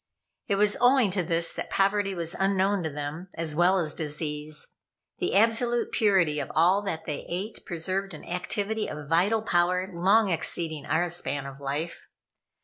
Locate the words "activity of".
8.25-9.07